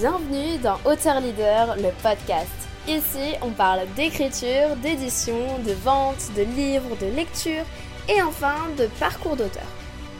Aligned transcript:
Bienvenue 0.00 0.56
dans 0.62 0.76
Auteur 0.90 1.20
Leader, 1.20 1.76
le 1.76 1.90
podcast. 2.02 2.48
Ici, 2.88 3.34
on 3.42 3.50
parle 3.50 3.80
d'écriture, 3.96 4.74
d'édition, 4.82 5.58
de 5.58 5.72
vente, 5.72 6.30
de 6.34 6.40
livres, 6.40 6.96
de 6.98 7.14
lecture 7.14 7.64
et 8.08 8.22
enfin 8.22 8.54
de 8.78 8.86
parcours 8.98 9.36
d'auteur. 9.36 9.66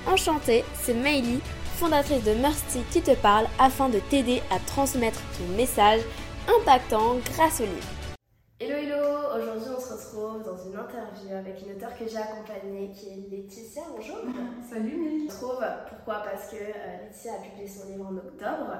Enchantée, 0.06 0.66
c'est 0.74 0.92
Meili, 0.92 1.40
fondatrice 1.78 2.22
de 2.24 2.32
Mercy, 2.32 2.82
qui 2.90 3.00
te 3.00 3.14
parle 3.14 3.46
afin 3.58 3.88
de 3.88 4.00
t'aider 4.00 4.42
à 4.50 4.58
transmettre 4.58 5.20
ton 5.38 5.56
message 5.56 6.02
impactant 6.60 7.16
grâce 7.32 7.60
au 7.60 7.64
livre. 7.64 7.88
Hello 8.60 8.76
hello, 8.76 9.02
aujourd'hui 9.34 9.70
on 9.74 9.79
retrouve 10.10 10.42
dans 10.44 10.56
une 10.56 10.76
interview 10.76 11.36
avec 11.36 11.62
une 11.62 11.76
auteure 11.76 11.96
que 11.96 12.08
j'ai 12.08 12.16
accompagnée 12.16 12.90
qui 12.92 13.10
est 13.10 13.30
Laetitia, 13.30 13.82
bonjour. 13.96 14.18
Salut 14.68 14.96
Mélie. 14.96 15.26
On 15.28 15.30
se 15.30 15.44
retrouve, 15.44 15.64
pourquoi? 15.88 16.22
Parce 16.24 16.50
que 16.50 16.56
euh, 16.56 17.04
Laetitia 17.04 17.34
a 17.34 17.36
publié 17.38 17.68
son 17.68 17.88
livre 17.88 18.06
en 18.06 18.16
octobre, 18.16 18.72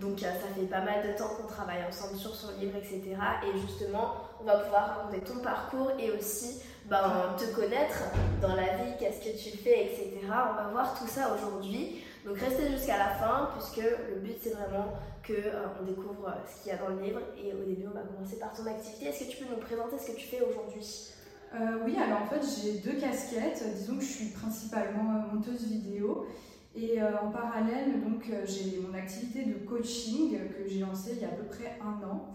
donc 0.00 0.22
euh, 0.22 0.26
ça 0.26 0.54
fait 0.54 0.66
pas 0.66 0.82
mal 0.82 1.06
de 1.06 1.16
temps 1.16 1.28
qu'on 1.36 1.46
travaille 1.46 1.82
ensemble 1.88 2.16
sur 2.16 2.34
son 2.34 2.58
livre, 2.58 2.76
etc. 2.76 3.02
Et 3.46 3.58
justement, 3.58 4.14
on 4.40 4.44
va 4.44 4.58
pouvoir 4.58 4.98
raconter 4.98 5.20
ton 5.20 5.40
parcours 5.40 5.92
et 5.98 6.10
aussi 6.10 6.60
ben, 6.86 7.34
te 7.38 7.44
connaître 7.54 8.02
dans 8.42 8.54
la 8.54 8.76
vie, 8.76 8.92
qu'est-ce 8.98 9.20
que 9.20 9.36
tu 9.36 9.56
fais, 9.56 9.86
etc. 9.86 10.20
On 10.24 10.62
va 10.62 10.68
voir 10.72 10.98
tout 10.98 11.08
ça 11.08 11.34
aujourd'hui. 11.34 12.04
Donc 12.24 12.38
restez 12.38 12.68
jusqu'à 12.70 12.98
la 12.98 13.10
fin 13.10 13.50
puisque 13.56 13.86
le 13.86 14.16
but 14.16 14.36
c'est 14.42 14.50
vraiment 14.50 14.92
qu'on 15.26 15.32
euh, 15.32 15.86
découvre 15.86 16.32
ce 16.46 16.62
qu'il 16.62 16.72
y 16.72 16.74
a 16.74 16.78
dans 16.78 16.88
le 16.88 17.02
livre 17.02 17.20
et 17.36 17.52
au 17.52 17.64
début 17.64 17.86
on 17.88 17.94
va 17.94 18.02
commencer 18.02 18.38
par 18.38 18.52
ton 18.52 18.66
activité. 18.66 19.06
Est-ce 19.06 19.24
que 19.24 19.30
tu 19.30 19.44
peux 19.44 19.50
nous 19.50 19.60
présenter 19.60 19.98
ce 19.98 20.12
que 20.12 20.16
tu 20.16 20.26
fais 20.26 20.40
aujourd'hui? 20.40 21.12
Euh, 21.54 21.84
Oui, 21.84 21.96
alors 21.96 22.22
en 22.22 22.26
fait 22.26 22.40
j'ai 22.42 22.78
deux 22.78 22.98
casquettes. 22.98 23.64
Disons 23.76 23.96
que 23.96 24.02
je 24.02 24.12
suis 24.12 24.26
principalement 24.26 25.14
euh, 25.16 25.34
monteuse 25.34 25.64
vidéo 25.66 26.26
et 26.74 27.00
en 27.02 27.30
parallèle 27.30 28.02
donc 28.02 28.30
j'ai 28.44 28.78
mon 28.86 28.92
activité 28.92 29.44
de 29.44 29.54
coaching 29.66 30.38
que 30.38 30.68
j'ai 30.68 30.80
lancée 30.80 31.12
il 31.14 31.22
y 31.22 31.24
a 31.24 31.28
à 31.28 31.30
peu 31.30 31.44
près 31.44 31.78
un 31.80 32.06
an. 32.06 32.34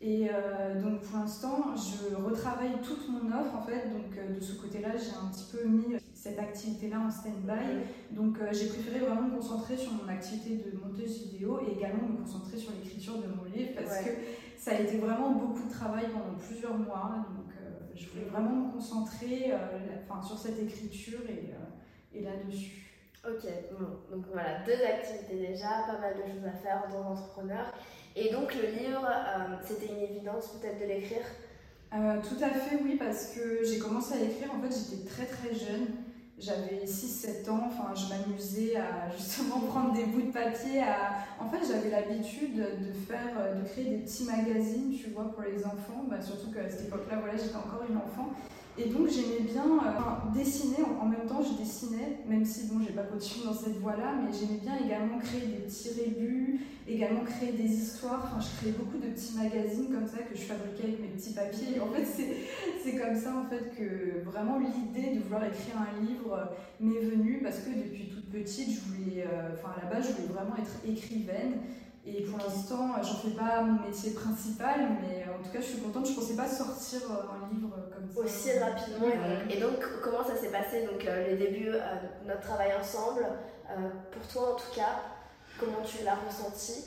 Et 0.00 0.28
euh, 0.30 0.80
donc 0.80 1.00
pour 1.00 1.18
l'instant, 1.18 1.74
je 1.74 2.14
retravaille 2.14 2.80
toute 2.82 3.08
mon 3.08 3.26
offre 3.28 3.56
en 3.56 3.62
fait. 3.62 3.88
Donc 3.90 4.16
euh, 4.16 4.36
de 4.36 4.40
ce 4.40 4.52
côté-là, 4.60 4.90
j'ai 4.96 5.10
un 5.10 5.28
petit 5.28 5.46
peu 5.50 5.66
mis 5.66 5.96
cette 6.14 6.38
activité-là 6.38 7.00
en 7.00 7.10
stand-by. 7.10 8.14
Donc 8.14 8.38
euh, 8.38 8.48
j'ai 8.52 8.68
préféré 8.68 9.00
vraiment 9.00 9.22
me 9.22 9.36
concentrer 9.36 9.76
sur 9.76 9.92
mon 9.92 10.08
activité 10.08 10.70
de 10.70 10.78
monteuse 10.78 11.32
vidéo 11.32 11.60
et 11.66 11.76
également 11.76 12.08
me 12.08 12.18
concentrer 12.18 12.56
sur 12.56 12.72
l'écriture 12.72 13.18
de 13.18 13.26
mon 13.26 13.44
livre 13.44 13.72
parce 13.74 14.04
que 14.04 14.10
ça 14.56 14.72
a 14.72 14.80
été 14.80 14.98
vraiment 14.98 15.30
beaucoup 15.30 15.66
de 15.66 15.72
travail 15.72 16.06
pendant 16.12 16.38
plusieurs 16.38 16.78
mois. 16.78 17.26
Donc 17.36 17.52
je 17.96 18.08
voulais 18.10 18.26
vraiment 18.26 18.66
me 18.66 18.72
concentrer 18.72 19.52
enfin, 20.08 20.22
sur 20.22 20.38
cette 20.38 20.60
écriture 20.62 21.20
et, 21.28 22.16
et 22.16 22.22
là-dessus. 22.22 22.84
Ok, 23.26 23.44
bon, 23.72 24.16
donc 24.16 24.26
voilà, 24.32 24.64
deux 24.64 24.80
activités 24.80 25.48
déjà, 25.48 25.82
pas 25.88 25.98
mal 25.98 26.14
de 26.14 26.22
choses 26.22 26.46
à 26.46 26.52
faire 26.52 26.84
dans 26.88 27.02
l'entrepreneur. 27.02 27.74
Et 28.16 28.32
donc 28.32 28.54
le 28.54 28.68
livre, 28.68 29.06
euh, 29.06 29.56
c'était 29.66 29.92
une 29.92 30.00
évidence 30.00 30.48
peut-être 30.48 30.80
de 30.80 30.86
l'écrire 30.86 31.24
euh, 31.94 32.16
Tout 32.22 32.42
à 32.42 32.50
fait, 32.50 32.78
oui, 32.82 32.96
parce 32.98 33.34
que 33.34 33.64
j'ai 33.64 33.78
commencé 33.78 34.14
à 34.14 34.18
l'écrire, 34.18 34.50
en 34.54 34.60
fait 34.60 34.74
j'étais 34.74 35.08
très 35.08 35.26
très 35.26 35.54
jeune. 35.54 35.86
J'avais 36.40 36.84
6-7 36.84 37.50
ans, 37.50 37.66
enfin, 37.66 37.92
je 37.96 38.14
m'amusais 38.14 38.76
à 38.76 39.10
justement 39.16 39.58
prendre 39.60 39.92
des 39.92 40.04
bouts 40.04 40.22
de 40.22 40.30
papier. 40.30 40.80
À... 40.80 41.26
En 41.40 41.50
fait, 41.50 41.66
j'avais 41.66 41.90
l'habitude 41.90 42.56
de 42.56 42.92
faire, 42.92 43.56
de 43.56 43.68
créer 43.68 43.86
des 43.86 43.96
petits 43.98 44.22
magazines, 44.22 44.94
tu 44.96 45.10
vois, 45.10 45.32
pour 45.32 45.42
les 45.42 45.66
enfants. 45.66 46.04
Bah, 46.08 46.22
surtout 46.22 46.52
qu'à 46.52 46.70
cette 46.70 46.86
époque-là, 46.86 47.18
voilà, 47.18 47.36
j'étais 47.36 47.56
encore 47.56 47.82
une 47.88 47.96
enfant. 47.96 48.30
Et 48.78 48.90
donc 48.90 49.08
j'aimais 49.08 49.40
bien 49.40 49.64
euh, 49.64 50.32
dessiner, 50.32 50.84
en, 51.00 51.06
même 51.06 51.26
temps 51.26 51.42
je 51.42 51.60
dessinais, 51.60 52.20
même 52.28 52.44
si 52.44 52.68
bon 52.68 52.80
j'ai 52.80 52.92
pas 52.92 53.02
continué 53.02 53.46
dans 53.46 53.52
cette 53.52 53.76
voie-là, 53.78 54.14
mais 54.22 54.30
j'aimais 54.32 54.60
bien 54.62 54.76
également 54.76 55.18
créer 55.18 55.46
des 55.46 55.66
petits 55.66 55.90
rébus, 55.98 56.60
également 56.86 57.24
créer 57.24 57.52
des 57.52 57.68
histoires, 57.68 58.22
enfin 58.24 58.40
je 58.40 58.56
créais 58.60 58.72
beaucoup 58.78 58.98
de 58.98 59.10
petits 59.10 59.36
magazines 59.36 59.92
comme 59.92 60.06
ça 60.06 60.18
que 60.18 60.36
je 60.36 60.42
fabriquais 60.42 60.84
avec 60.84 61.00
mes 61.00 61.08
petits 61.08 61.32
papiers. 61.34 61.80
En 61.80 61.88
fait 61.92 62.04
c'est 62.04 62.96
comme 62.96 63.16
ça 63.16 63.34
en 63.36 63.50
fait 63.50 63.74
que 63.76 64.22
vraiment 64.30 64.60
l'idée 64.60 65.16
de 65.16 65.24
vouloir 65.24 65.44
écrire 65.44 65.74
un 65.76 66.00
livre 66.06 66.38
m'est 66.78 67.00
venue 67.00 67.40
parce 67.42 67.58
que 67.58 67.70
depuis 67.70 68.06
toute 68.06 68.30
petite 68.30 68.70
je 68.70 68.80
voulais, 68.80 69.24
euh, 69.26 69.54
enfin 69.54 69.74
à 69.76 69.84
la 69.86 69.90
base 69.92 70.06
je 70.06 70.22
voulais 70.22 70.34
vraiment 70.34 70.54
être 70.56 70.88
écrivaine 70.88 71.58
et 72.16 72.22
pour 72.22 72.38
l'instant, 72.38 72.94
j'en 73.02 73.14
fais 73.16 73.36
pas 73.36 73.62
mon 73.62 73.86
métier 73.86 74.12
principal, 74.12 74.88
mais 75.00 75.26
en 75.28 75.42
tout 75.42 75.50
cas, 75.50 75.60
je 75.60 75.66
suis 75.66 75.78
contente. 75.78 76.08
Je 76.08 76.14
pensais 76.14 76.36
pas 76.36 76.48
sortir 76.48 77.00
euh, 77.10 77.44
un 77.44 77.54
livre 77.54 77.70
comme 77.92 78.08
ça. 78.10 78.20
Aussi 78.20 78.58
rapidement. 78.58 79.08
Et 79.50 79.60
donc, 79.60 79.84
comment 80.02 80.24
ça 80.24 80.36
s'est 80.36 80.50
passé 80.50 80.86
Donc, 80.90 81.04
euh, 81.04 81.28
les 81.28 81.36
débuts 81.36 81.68
euh, 81.68 81.80
de 82.22 82.28
notre 82.28 82.40
travail 82.40 82.72
ensemble, 82.80 83.26
pour 84.10 84.26
toi 84.32 84.54
en 84.54 84.56
tout 84.56 84.74
cas, 84.74 85.02
comment 85.60 85.82
tu 85.84 86.02
l'as 86.02 86.14
ressenti? 86.14 86.84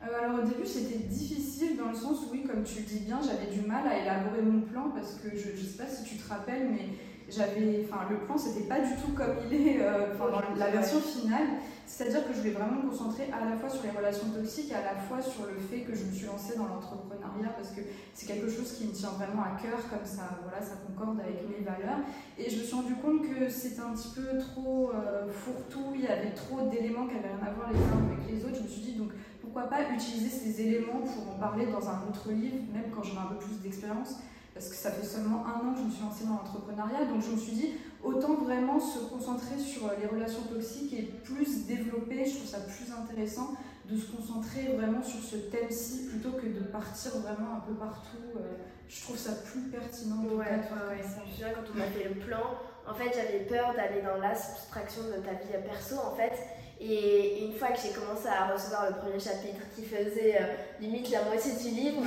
Alors 0.00 0.40
au 0.40 0.42
début 0.42 0.66
c'était 0.66 0.98
difficile 0.98 1.76
dans 1.76 1.90
le 1.90 1.94
sens 1.94 2.22
où 2.22 2.32
oui 2.32 2.42
comme 2.42 2.64
tu 2.64 2.80
le 2.80 2.86
dis 2.86 3.00
bien 3.00 3.20
j'avais 3.22 3.54
du 3.54 3.60
mal 3.60 3.86
à 3.86 3.98
élaborer 3.98 4.40
mon 4.40 4.62
plan 4.62 4.90
parce 4.94 5.16
que 5.16 5.28
je 5.36 5.50
ne 5.50 5.56
sais 5.56 5.76
pas 5.76 5.86
si 5.86 6.04
tu 6.04 6.16
te 6.16 6.26
rappelles 6.26 6.70
mais 6.70 6.88
j'avais, 7.30 7.86
enfin, 7.86 8.06
le 8.10 8.16
plan, 8.18 8.36
c'était 8.36 8.66
pas 8.66 8.80
du 8.80 8.94
tout 8.96 9.12
comme 9.14 9.36
il 9.50 9.68
est 9.68 9.78
euh, 9.80 10.16
dans 10.18 10.42
la 10.56 10.70
version 10.70 11.00
finale. 11.00 11.46
C'est-à-dire 11.86 12.26
que 12.26 12.32
je 12.32 12.38
voulais 12.38 12.52
vraiment 12.52 12.82
me 12.82 12.88
concentrer 12.88 13.26
à 13.32 13.44
la 13.44 13.56
fois 13.56 13.68
sur 13.68 13.82
les 13.82 13.90
relations 13.90 14.30
toxiques 14.30 14.70
et 14.70 14.74
à 14.74 14.94
la 14.94 14.94
fois 14.94 15.20
sur 15.20 15.46
le 15.46 15.58
fait 15.58 15.82
que 15.82 15.92
je 15.92 16.04
me 16.04 16.12
suis 16.12 16.26
lancée 16.26 16.56
dans 16.56 16.66
l'entrepreneuriat 16.66 17.50
parce 17.56 17.70
que 17.70 17.80
c'est 18.14 18.26
quelque 18.26 18.48
chose 18.48 18.72
qui 18.78 18.86
me 18.86 18.92
tient 18.92 19.10
vraiment 19.10 19.42
à 19.42 19.60
cœur, 19.60 19.78
comme 19.90 20.06
ça, 20.06 20.38
voilà, 20.42 20.62
ça 20.62 20.78
concorde 20.86 21.18
avec 21.18 21.42
mes 21.50 21.64
valeurs. 21.64 21.98
Et 22.38 22.48
je 22.48 22.60
me 22.60 22.62
suis 22.62 22.74
rendu 22.74 22.94
compte 22.94 23.22
que 23.22 23.48
c'était 23.48 23.82
un 23.82 23.92
petit 23.92 24.14
peu 24.14 24.38
trop 24.38 24.92
euh, 24.94 25.26
fourre-tout, 25.32 25.92
il 25.94 26.02
y 26.02 26.06
avait 26.06 26.30
trop 26.30 26.68
d'éléments 26.70 27.06
qui 27.06 27.14
n'avaient 27.14 27.34
rien 27.34 27.46
à 27.46 27.52
voir 27.58 27.70
les 27.72 27.78
uns 27.78 28.06
avec 28.06 28.22
les 28.30 28.44
autres. 28.44 28.58
Je 28.58 28.62
me 28.62 28.68
suis 28.68 28.82
dit, 28.82 28.94
donc, 28.94 29.10
pourquoi 29.40 29.64
pas 29.64 29.82
utiliser 29.90 30.30
ces 30.30 30.62
éléments 30.62 31.00
pour 31.00 31.34
en 31.34 31.38
parler 31.38 31.66
dans 31.66 31.88
un 31.88 32.06
autre 32.08 32.30
livre, 32.30 32.62
même 32.72 32.90
quand 32.94 33.02
j'aurai 33.02 33.26
un 33.26 33.34
peu 33.34 33.42
plus 33.42 33.58
d'expérience 33.60 34.14
parce 34.60 34.72
que 34.72 34.76
ça 34.76 34.90
fait 34.90 35.06
seulement 35.06 35.46
un 35.46 35.66
an 35.66 35.72
que 35.72 35.78
je 35.78 35.84
me 35.84 35.90
suis 35.90 36.04
lancée 36.04 36.24
dans 36.24 36.36
l'entrepreneuriat, 36.36 37.06
donc 37.06 37.22
je 37.24 37.30
me 37.32 37.38
suis 37.38 37.52
dit 37.52 37.70
autant 38.04 38.34
vraiment 38.34 38.78
se 38.78 38.98
concentrer 39.08 39.58
sur 39.58 39.90
les 39.98 40.06
relations 40.06 40.42
toxiques 40.52 40.92
et 40.92 41.04
plus 41.24 41.64
développer, 41.64 42.26
je 42.26 42.36
trouve 42.36 42.46
ça 42.46 42.60
plus 42.60 42.92
intéressant 42.92 43.54
de 43.88 43.96
se 43.96 44.12
concentrer 44.12 44.76
vraiment 44.76 45.02
sur 45.02 45.18
ce 45.18 45.36
thème-ci 45.36 46.08
plutôt 46.08 46.32
que 46.32 46.46
de 46.46 46.60
partir 46.60 47.12
vraiment 47.20 47.56
un 47.56 47.60
peu 47.60 47.72
partout. 47.72 48.36
Euh, 48.36 48.52
je 48.86 49.00
trouve 49.00 49.16
ça 49.16 49.32
plus 49.32 49.62
pertinent. 49.62 50.24
Ouais, 50.24 50.36
ouais, 50.36 50.44
ouais. 50.44 51.00
Je 51.00 51.20
me 51.22 51.32
souviens 51.32 51.52
quand 51.54 51.64
on 51.74 51.80
a 51.80 51.86
fait 51.86 52.10
le 52.10 52.20
plan, 52.20 52.60
en 52.86 52.92
fait 52.92 53.10
j'avais 53.16 53.46
peur 53.46 53.72
d'aller 53.74 54.02
dans 54.02 54.20
l'abstraction 54.20 55.04
de 55.04 55.24
ta 55.24 55.32
vie 55.40 55.56
perso 55.64 55.96
en 56.04 56.14
fait 56.16 56.36
et 56.80 57.44
une 57.44 57.52
fois 57.52 57.68
que 57.68 57.78
j'ai 57.78 57.92
commencé 57.92 58.26
à 58.26 58.48
recevoir 58.48 58.88
le 58.88 58.96
premier 58.96 59.20
chapitre 59.20 59.60
qui 59.76 59.84
faisait 59.84 60.40
euh, 60.40 60.46
limite 60.80 61.10
la 61.10 61.24
moitié 61.24 61.52
du 61.52 61.76
livre, 61.76 62.00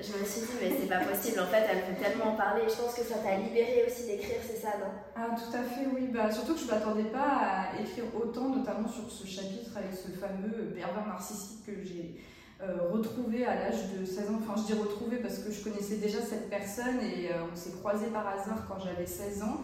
je 0.00 0.12
me 0.16 0.24
suis 0.24 0.40
dit, 0.40 0.56
mais 0.62 0.72
c'est 0.80 0.88
pas 0.88 1.04
possible, 1.04 1.40
en 1.40 1.46
fait, 1.46 1.68
elle 1.68 1.84
veut 1.84 2.00
tellement 2.02 2.32
en 2.32 2.36
parler. 2.36 2.62
Et 2.64 2.70
je 2.70 2.74
pense 2.74 2.94
que 2.94 3.04
ça 3.04 3.16
t'a 3.20 3.36
libéré 3.36 3.84
aussi 3.86 4.06
d'écrire, 4.06 4.40
c'est 4.40 4.56
ça, 4.56 4.80
non? 4.80 4.88
Ah, 5.14 5.36
tout 5.36 5.54
à 5.54 5.62
fait, 5.62 5.84
oui. 5.92 6.08
Bah, 6.08 6.32
surtout 6.32 6.54
que 6.54 6.60
je 6.60 6.66
m'attendais 6.66 7.12
pas 7.12 7.76
à 7.76 7.80
écrire 7.80 8.04
autant, 8.16 8.48
notamment 8.48 8.88
sur 8.88 9.10
ce 9.12 9.26
chapitre 9.26 9.76
avec 9.76 9.92
ce 9.92 10.08
fameux 10.16 10.72
pervers 10.74 11.06
narcissique 11.06 11.66
que 11.66 11.84
j'ai. 11.84 12.16
Euh, 12.62 12.88
retrouvé 12.90 13.44
à 13.44 13.56
l'âge 13.56 13.92
de 13.92 14.06
16 14.06 14.30
ans, 14.30 14.40
enfin 14.40 14.54
je 14.56 14.72
dis 14.72 14.80
retrouvé 14.80 15.16
parce 15.16 15.38
que 15.40 15.50
je 15.50 15.62
connaissais 15.62 15.96
déjà 15.96 16.20
cette 16.22 16.48
personne 16.48 17.00
et 17.00 17.28
euh, 17.30 17.44
on 17.52 17.56
s'est 17.56 17.72
croisés 17.72 18.06
par 18.06 18.26
hasard 18.28 18.64
quand 18.68 18.78
j'avais 18.78 19.04
16 19.04 19.42
ans 19.42 19.60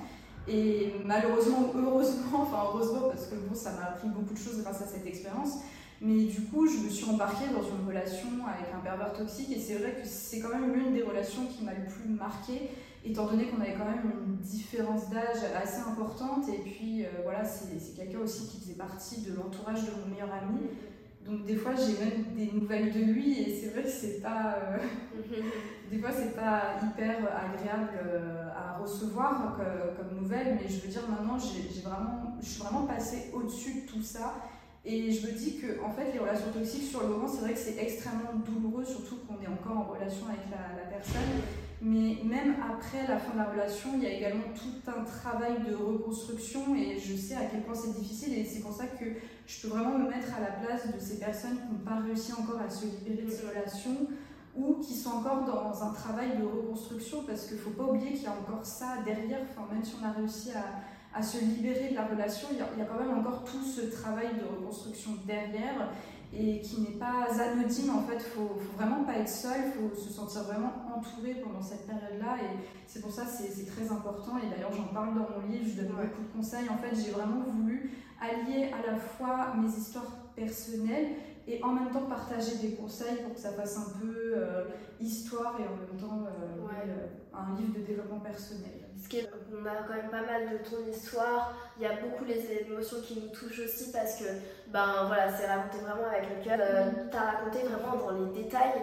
et 0.50 0.94
malheureusement, 1.04 1.72
heureusement, 1.76 2.42
enfin 2.42 2.64
heureusement 2.66 3.08
parce 3.08 3.26
que 3.26 3.36
bon, 3.36 3.54
ça 3.54 3.72
m'a 3.72 3.90
appris 3.90 4.08
beaucoup 4.08 4.34
de 4.34 4.38
choses 4.38 4.60
grâce 4.62 4.82
à 4.82 4.86
cette 4.86 5.06
expérience. 5.06 5.58
Mais 6.02 6.24
du 6.24 6.40
coup, 6.42 6.66
je 6.66 6.78
me 6.78 6.88
suis 6.88 7.08
embarquée 7.08 7.46
dans 7.52 7.62
une 7.62 7.86
relation 7.86 8.28
avec 8.46 8.74
un 8.74 8.78
pervers 8.78 9.12
toxique 9.12 9.52
et 9.54 9.60
c'est 9.60 9.74
vrai 9.74 9.92
que 10.00 10.08
c'est 10.08 10.40
quand 10.40 10.48
même 10.48 10.72
l'une 10.72 10.94
des 10.94 11.02
relations 11.02 11.46
qui 11.46 11.62
m'a 11.62 11.72
le 11.74 11.84
plus 11.84 12.08
marquée, 12.08 12.70
étant 13.04 13.26
donné 13.26 13.48
qu'on 13.48 13.60
avait 13.60 13.74
quand 13.74 13.84
même 13.84 14.10
une 14.26 14.36
différence 14.38 15.10
d'âge 15.10 15.44
assez 15.62 15.80
importante. 15.80 16.48
Et 16.48 16.58
puis 16.58 17.04
euh, 17.04 17.08
voilà, 17.22 17.44
c'est 17.44 17.94
quelqu'un 17.94 18.20
aussi 18.20 18.48
qui 18.48 18.60
faisait 18.60 18.78
partie 18.78 19.20
de 19.20 19.34
l'entourage 19.34 19.84
de 19.84 19.90
mon 20.00 20.10
meilleur 20.10 20.32
ami. 20.32 20.60
Donc 21.26 21.44
des 21.44 21.56
fois 21.56 21.72
j'ai 21.76 22.02
même 22.02 22.24
des 22.34 22.50
nouvelles 22.58 22.92
de 22.92 23.00
lui 23.00 23.38
et 23.42 23.54
c'est 23.54 23.68
vrai 23.68 23.82
que 23.82 23.90
c'est 23.90 24.22
pas 24.22 24.56
euh, 24.56 24.78
des 25.90 25.98
fois 25.98 26.10
c'est 26.10 26.34
pas 26.34 26.76
hyper 26.82 27.18
agréable 27.18 27.90
euh, 28.02 28.39
recevoir 28.82 29.56
comme, 29.56 30.18
nouvelle 30.18 30.58
mais 30.60 30.68
je 30.68 30.80
veux 30.80 30.88
dire 30.88 31.02
maintenant 31.08 31.38
j'ai 31.38 31.80
vraiment 31.80 32.36
je 32.40 32.46
suis 32.46 32.62
vraiment 32.62 32.86
passée 32.86 33.30
au-dessus 33.34 33.82
de 33.82 33.86
tout 33.86 34.02
ça. 34.02 34.34
Et 34.82 35.12
je 35.12 35.26
me 35.26 35.32
dis 35.32 35.58
que 35.58 35.82
en 35.84 35.90
fait 35.90 36.10
les 36.12 36.18
relations 36.18 36.50
toxiques 36.52 36.88
sur 36.90 37.02
le 37.02 37.08
moment 37.08 37.28
c'est 37.28 37.42
vrai 37.42 37.52
que 37.52 37.58
c'est 37.58 37.76
extrêmement 37.78 38.32
douloureux 38.46 38.84
surtout 38.84 39.16
qu'on 39.26 39.42
est 39.42 39.48
encore 39.48 39.76
en 39.76 39.92
relation 39.92 40.26
avec 40.26 40.40
la, 40.50 40.82
la 40.82 40.88
personne. 40.88 41.42
Mais 41.82 42.18
même 42.24 42.56
après 42.60 43.06
la 43.06 43.18
fin 43.18 43.32
de 43.32 43.38
la 43.38 43.44
relation, 43.44 43.90
il 43.94 44.02
y 44.02 44.06
a 44.06 44.12
également 44.12 44.44
tout 44.54 44.90
un 44.90 45.02
travail 45.02 45.62
de 45.66 45.74
reconstruction 45.74 46.74
et 46.74 46.98
je 46.98 47.16
sais 47.16 47.34
à 47.34 47.46
quel 47.50 47.62
point 47.62 47.74
c'est 47.74 47.98
difficile. 47.98 48.34
Et 48.34 48.44
c'est 48.44 48.60
pour 48.60 48.72
ça 48.72 48.86
que 48.86 49.06
je 49.46 49.62
peux 49.62 49.68
vraiment 49.68 49.96
me 49.98 50.08
mettre 50.08 50.28
à 50.36 50.40
la 50.40 50.52
place 50.62 50.92
de 50.92 51.00
ces 51.00 51.18
personnes 51.18 51.56
qui 51.56 51.72
n'ont 51.72 51.84
pas 51.84 52.02
réussi 52.04 52.32
encore 52.34 52.60
à 52.60 52.68
se 52.68 52.84
libérer 52.84 53.22
de 53.22 53.30
ces 53.30 53.46
relations 53.48 54.08
ou 54.56 54.74
qui 54.74 54.94
sont 54.94 55.10
encore 55.10 55.44
dans 55.44 55.82
un 55.82 55.92
travail 55.92 56.36
de 56.38 56.44
reconstruction 56.44 57.24
parce 57.26 57.46
qu'il 57.46 57.56
ne 57.56 57.62
faut 57.62 57.70
pas 57.70 57.84
oublier 57.84 58.12
qu'il 58.12 58.24
y 58.24 58.26
a 58.26 58.32
encore 58.32 58.64
ça 58.64 58.96
derrière, 59.04 59.40
enfin, 59.50 59.72
même 59.72 59.84
si 59.84 59.94
on 60.00 60.04
a 60.04 60.12
réussi 60.12 60.50
à, 60.52 61.18
à 61.18 61.22
se 61.22 61.38
libérer 61.38 61.90
de 61.90 61.94
la 61.94 62.06
relation, 62.06 62.48
il 62.52 62.58
y, 62.58 62.60
a, 62.60 62.68
il 62.74 62.80
y, 62.80 62.82
a, 62.82 62.86
quand 62.86 62.98
même 62.98 63.18
encore 63.18 63.44
tout 63.44 63.62
ce 63.62 63.82
travail 63.82 64.28
de 64.34 64.44
reconstruction 64.44 65.12
derrière 65.26 65.88
et 66.32 66.60
qui 66.60 66.80
n'est 66.80 66.98
pas 66.98 67.26
anodine 67.40 67.90
en 67.90 68.02
fait. 68.02 68.16
Il 68.16 68.20
faut, 68.20 68.54
faut 68.58 68.76
vraiment 68.76 69.04
pas 69.04 69.14
être 69.14 69.28
seul, 69.28 69.60
il 69.66 69.72
faut 69.72 69.94
se 69.94 70.12
sentir 70.12 70.44
vraiment 70.44 70.72
entouré 70.96 71.34
pendant 71.42 71.62
cette 71.62 71.86
période-là 71.86 72.36
et 72.38 72.64
c'est 72.86 73.00
pour 73.00 73.10
ça 73.10 73.22
que 73.24 73.30
c'est 73.30 73.66
très 73.66 73.90
important. 73.90 74.38
Et 74.38 74.48
d'ailleurs, 74.48 74.72
j'en 74.72 74.94
parle 74.94 75.14
dans 75.14 75.26
mon 75.30 75.48
livre, 75.48 75.64
je 75.66 75.82
donne 75.82 75.92
beaucoup 75.92 76.22
de 76.22 76.32
conseils. 76.36 76.68
En 76.68 76.78
fait, 76.78 76.94
j'ai 76.94 77.10
vraiment 77.10 77.42
voulu 77.52 77.90
allier 78.20 78.70
à 78.72 78.92
la 78.92 78.96
fois 78.96 79.54
mes 79.56 79.68
histoires 79.68 80.30
personnelles 80.36 81.08
et 81.50 81.62
en 81.64 81.72
même 81.72 81.90
temps 81.90 82.02
partager 82.02 82.56
des 82.56 82.74
conseils 82.74 83.16
pour 83.24 83.34
que 83.34 83.40
ça 83.40 83.52
fasse 83.52 83.76
un 83.76 83.98
peu 83.98 84.34
euh, 84.36 84.64
histoire 85.00 85.56
et 85.58 85.64
en 85.64 85.76
même 85.76 86.00
temps 86.00 86.24
euh, 86.26 86.60
euh, 86.86 87.06
un 87.34 87.56
livre 87.56 87.74
de 87.78 87.84
développement 87.84 88.20
personnel. 88.20 88.86
On 89.52 89.66
a 89.66 89.82
quand 89.88 89.94
même 89.94 90.10
pas 90.10 90.22
mal 90.22 90.50
de 90.52 90.58
ton 90.58 90.88
histoire, 90.88 91.52
il 91.76 91.82
y 91.82 91.86
a 91.86 91.94
beaucoup 92.00 92.24
les 92.24 92.64
émotions 92.64 92.98
qui 93.02 93.20
nous 93.20 93.28
touchent 93.28 93.58
aussi 93.64 93.90
parce 93.90 94.20
que 94.20 94.24
ben 94.68 95.04
voilà, 95.08 95.32
c'est 95.32 95.46
raconté 95.46 95.78
vraiment 95.78 96.06
avec 96.06 96.28
le 96.30 96.44
cœur. 96.44 96.58
tu 97.10 97.16
as 97.16 97.20
raconté 97.20 97.66
vraiment 97.66 97.96
dans 97.96 98.12
les 98.12 98.42
détails 98.42 98.82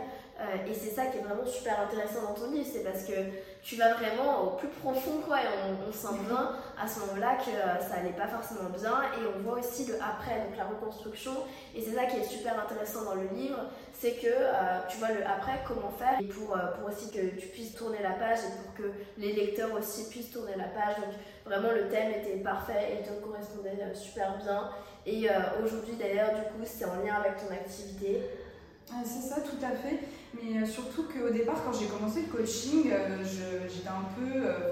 et 0.68 0.74
c'est 0.74 0.92
ça 0.92 1.08
qui 1.08 1.18
est 1.18 1.22
vraiment 1.22 1.46
super 1.46 1.80
intéressant 1.80 2.22
dans 2.22 2.34
ton 2.34 2.52
livre, 2.52 2.68
c'est 2.72 2.84
parce 2.84 3.04
que 3.04 3.14
tu 3.68 3.76
vas 3.76 3.96
vraiment 3.96 4.44
au 4.44 4.50
plus 4.52 4.70
profond, 4.70 5.20
quoi, 5.28 5.42
et 5.42 5.48
on, 5.86 5.92
sent 5.92 6.24
bien 6.26 6.56
à 6.82 6.88
ce 6.88 7.02
moment-là 7.02 7.36
que 7.36 7.50
euh, 7.50 7.80
ça 7.82 8.00
allait 8.00 8.16
pas 8.16 8.28
forcément 8.28 8.70
bien, 8.70 9.02
et 9.20 9.28
on 9.36 9.42
voit 9.42 9.60
aussi 9.60 9.86
le 9.88 9.96
après, 9.96 10.40
donc 10.46 10.56
la 10.56 10.64
reconstruction, 10.64 11.34
et 11.76 11.82
c'est 11.82 11.92
ça 11.92 12.06
qui 12.06 12.16
est 12.16 12.24
super 12.24 12.58
intéressant 12.58 13.04
dans 13.04 13.16
le 13.16 13.28
livre, 13.36 13.60
c'est 13.92 14.14
que 14.14 14.28
euh, 14.28 14.80
tu 14.88 14.98
vois 15.00 15.10
le 15.12 15.26
après, 15.28 15.60
comment 15.68 15.92
faire, 16.00 16.18
et 16.22 16.24
pour, 16.24 16.56
euh, 16.56 16.72
pour 16.78 16.88
aussi 16.88 17.12
que 17.12 17.36
tu 17.38 17.48
puisses 17.48 17.76
tourner 17.76 17.98
la 18.02 18.12
page, 18.12 18.40
et 18.40 18.64
pour 18.64 18.74
que 18.74 18.90
les 19.18 19.34
lecteurs 19.34 19.74
aussi 19.74 20.08
puissent 20.08 20.32
tourner 20.32 20.56
la 20.56 20.72
page, 20.72 20.96
donc 20.98 21.14
vraiment 21.46 21.74
le 21.74 21.90
thème 21.90 22.12
était 22.12 22.38
parfait 22.38 23.00
et 23.00 23.04
te 23.04 23.12
correspondait 23.22 23.76
super 23.96 24.38
bien, 24.38 24.70
et 25.06 25.28
aujourd'hui 25.64 25.96
d'ailleurs, 25.96 26.36
du 26.36 26.42
coup, 26.42 26.64
c'est 26.66 26.84
en 26.84 26.96
lien 27.04 27.16
avec 27.16 27.38
ton 27.38 27.54
activité. 27.54 28.22
C'est 29.04 29.22
ça, 29.22 29.42
tout 29.42 29.64
à 29.64 29.72
fait. 29.72 30.00
Mais 30.34 30.62
euh, 30.62 30.66
surtout 30.66 31.04
qu'au 31.04 31.30
départ, 31.30 31.64
quand 31.64 31.78
j'ai 31.78 31.88
commencé 31.88 32.22
le 32.22 32.28
coaching, 32.28 32.90
euh, 32.92 33.24
j'étais 33.24 33.88
un 33.88 34.08
peu, 34.16 34.46
euh, 34.46 34.72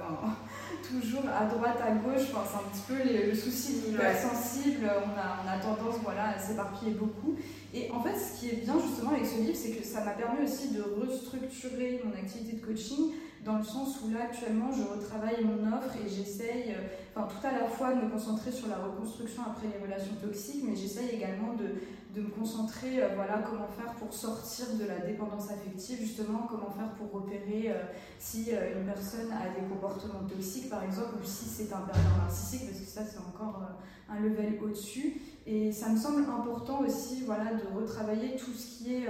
toujours 0.87 1.23
à 1.29 1.45
droite, 1.45 1.77
à 1.81 1.91
gauche. 1.91 2.27
c'est 2.27 2.55
un 2.55 2.69
petit 2.69 2.85
peu 2.87 3.27
le 3.27 3.35
souci 3.35 3.81
sensible. 4.15 4.85
On 4.85 5.19
a, 5.19 5.43
on 5.43 5.49
a 5.49 5.57
tendance 5.59 5.95
voilà, 6.03 6.35
à 6.35 6.39
s'éparpiller 6.39 6.91
beaucoup. 6.91 7.35
Et 7.73 7.91
en 7.91 8.01
fait, 8.01 8.15
ce 8.17 8.39
qui 8.39 8.49
est 8.49 8.63
bien 8.63 8.75
justement 8.79 9.11
avec 9.11 9.25
ce 9.25 9.41
livre, 9.41 9.55
c'est 9.55 9.71
que 9.71 9.83
ça 9.83 10.03
m'a 10.03 10.11
permis 10.11 10.43
aussi 10.43 10.69
de 10.69 10.81
restructurer 10.81 12.01
mon 12.03 12.11
activité 12.13 12.57
de 12.57 12.65
coaching 12.65 13.11
dans 13.45 13.59
le 13.59 13.63
sens 13.63 13.99
où 14.03 14.11
là 14.11 14.23
actuellement 14.23 14.71
je 14.71 14.81
retravaille 14.81 15.45
mon 15.45 15.71
offre 15.71 15.93
et 16.03 16.09
j'essaye, 16.09 16.75
enfin 17.15 17.27
tout 17.27 17.47
à 17.47 17.51
la 17.51 17.67
fois 17.67 17.93
de 17.93 18.01
me 18.01 18.09
concentrer 18.09 18.51
sur 18.51 18.67
la 18.67 18.77
reconstruction 18.77 19.43
après 19.43 19.67
les 19.67 19.85
relations 19.85 20.15
toxiques, 20.21 20.63
mais 20.67 20.75
j'essaye 20.75 21.09
également 21.09 21.53
de, 21.53 21.75
de 22.15 22.21
me 22.21 22.29
concentrer, 22.29 23.03
euh, 23.03 23.09
voilà, 23.15 23.39
comment 23.39 23.67
faire 23.67 23.93
pour 23.95 24.13
sortir 24.13 24.67
de 24.79 24.85
la 24.85 24.99
dépendance 24.99 25.51
affective, 25.51 25.99
justement, 25.99 26.47
comment 26.49 26.71
faire 26.71 26.89
pour 26.93 27.11
repérer 27.11 27.71
euh, 27.71 27.83
si 28.19 28.51
euh, 28.51 28.79
une 28.79 28.85
personne 28.85 29.31
a 29.33 29.49
des 29.49 29.67
comportements 29.67 30.23
toxiques, 30.27 30.69
par 30.69 30.83
exemple, 30.83 31.15
ou 31.21 31.25
si 31.25 31.45
c'est 31.45 31.73
un 31.73 31.81
pervers 31.81 32.17
narcissique, 32.17 32.67
parce 32.67 32.79
que 32.79 32.87
ça, 32.87 33.01
c'est 33.03 33.19
encore 33.19 33.61
un 34.09 34.19
level 34.21 34.59
au-dessus. 34.63 35.19
Et 35.45 35.73
ça 35.73 35.89
me 35.89 35.97
semble 35.97 36.21
important 36.21 36.79
aussi, 36.79 37.23
voilà, 37.25 37.53
de 37.53 37.77
retravailler 37.77 38.37
tout 38.37 38.53
ce 38.53 38.77
qui 38.77 38.95
est 38.95 39.07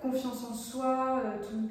confiance 0.00 0.44
en 0.44 0.54
soi, 0.54 1.22
tout, 1.42 1.68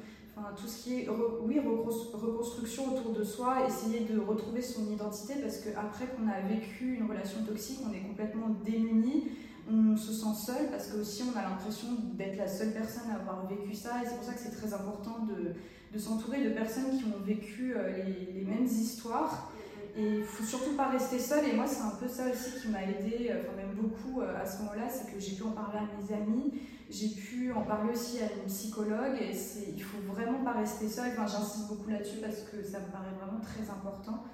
Tout 0.56 0.66
ce 0.66 0.82
qui 0.82 1.02
est 1.02 1.08
reconstruction 1.08 2.94
autour 2.94 3.12
de 3.12 3.22
soi, 3.22 3.66
essayer 3.68 4.00
de 4.00 4.18
retrouver 4.18 4.62
son 4.62 4.90
identité 4.92 5.34
parce 5.40 5.58
qu'après 5.58 6.06
qu'on 6.06 6.28
a 6.28 6.40
vécu 6.40 6.94
une 6.94 7.08
relation 7.08 7.44
toxique, 7.44 7.80
on 7.88 7.92
est 7.92 8.00
complètement 8.00 8.48
démuni 8.64 9.30
on 9.70 9.96
se 9.96 10.12
sent 10.12 10.34
seul 10.46 10.70
parce 10.70 10.88
que 10.88 10.98
aussi 10.98 11.22
on 11.22 11.38
a 11.38 11.42
l'impression 11.42 11.88
d'être 12.14 12.36
la 12.36 12.48
seule 12.48 12.72
personne 12.72 13.10
à 13.10 13.20
avoir 13.20 13.46
vécu 13.46 13.74
ça 13.74 14.02
et 14.02 14.06
c'est 14.06 14.16
pour 14.16 14.24
ça 14.24 14.34
que 14.34 14.40
c'est 14.40 14.56
très 14.56 14.74
important 14.74 15.26
de, 15.26 15.98
s'entourer 15.98 16.42
de 16.42 16.50
personnes 16.50 16.98
qui 16.98 17.04
ont 17.04 17.24
vécu 17.24 17.74
euh, 17.76 18.02
les, 18.34 18.44
mêmes 18.44 18.66
histoires 18.66 19.52
et 19.96 20.18
il 20.18 20.24
faut 20.24 20.44
surtout 20.44 20.74
pas 20.76 20.88
rester 20.88 21.18
seul 21.18 21.46
et 21.48 21.52
moi 21.52 21.66
c'est 21.66 21.82
un 21.82 21.96
peu 22.00 22.08
ça 22.08 22.24
aussi 22.30 22.60
qui 22.60 22.68
m'a 22.68 22.82
aidé 22.82 23.28
euh, 23.30 23.42
enfin 23.42 23.56
même 23.56 23.74
beaucoup 23.74 24.20
euh, 24.20 24.42
à 24.42 24.44
ce 24.44 24.58
moment-là 24.58 24.88
c'est 24.88 25.12
que 25.12 25.20
j'ai 25.20 25.36
pu 25.36 25.42
en 25.42 25.52
parler 25.52 25.78
à 25.78 25.82
mes 25.82 26.14
amis 26.14 26.52
j'ai 26.90 27.08
pu 27.08 27.52
en 27.52 27.62
parler 27.62 27.92
aussi 27.92 28.18
à 28.18 28.32
une 28.36 28.46
psychologue 28.46 29.16
et 29.20 29.32
c'est 29.32 29.72
il 29.74 29.82
faut 29.82 30.00
vraiment 30.06 30.42
pas 30.42 30.52
rester 30.52 30.88
seul 30.88 31.12
enfin 31.12 31.26
j'insiste 31.26 31.68
beaucoup 31.68 31.90
là-dessus 31.90 32.18
parce 32.20 32.40
que 32.40 32.62
ça 32.62 32.80
me 32.80 32.86
paraît 32.86 33.14
vraiment 33.20 33.40
très 33.40 33.70
important 33.70 34.24